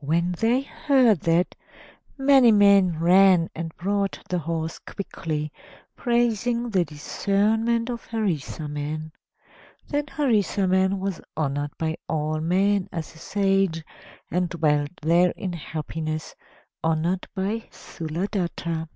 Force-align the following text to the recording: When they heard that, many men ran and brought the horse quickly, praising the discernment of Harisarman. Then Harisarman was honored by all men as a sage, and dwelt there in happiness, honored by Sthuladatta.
When 0.00 0.32
they 0.32 0.62
heard 0.62 1.20
that, 1.20 1.54
many 2.16 2.50
men 2.50 2.98
ran 2.98 3.48
and 3.54 3.72
brought 3.76 4.18
the 4.28 4.40
horse 4.40 4.80
quickly, 4.80 5.52
praising 5.94 6.70
the 6.70 6.84
discernment 6.84 7.88
of 7.88 8.04
Harisarman. 8.08 9.12
Then 9.86 10.06
Harisarman 10.08 10.98
was 10.98 11.20
honored 11.36 11.78
by 11.78 11.94
all 12.08 12.40
men 12.40 12.88
as 12.90 13.14
a 13.14 13.18
sage, 13.18 13.84
and 14.32 14.48
dwelt 14.48 14.90
there 15.00 15.30
in 15.36 15.52
happiness, 15.52 16.34
honored 16.82 17.28
by 17.32 17.68
Sthuladatta. 17.70 18.88